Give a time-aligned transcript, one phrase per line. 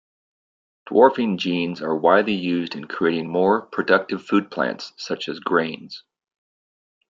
[0.89, 6.01] Dwarfing genes are widely used in creating more productive food plants, such as grains.